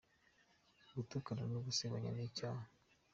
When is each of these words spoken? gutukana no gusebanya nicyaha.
gutukana 0.95 1.43
no 1.53 1.59
gusebanya 1.65 2.09
nicyaha. 2.15 2.65